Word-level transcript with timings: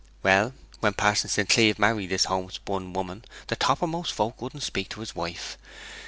Well, 0.23 0.55
when 0.79 0.93
Pa'son 0.93 1.29
St. 1.29 1.47
Cleeve 1.47 1.77
married 1.77 2.09
this 2.09 2.25
homespun 2.25 2.91
woman 2.91 3.23
the 3.49 3.55
toppermost 3.55 4.11
folk 4.13 4.41
wouldn't 4.41 4.63
speak 4.63 4.89
to 4.89 5.01
his 5.01 5.15
wife. 5.15 5.59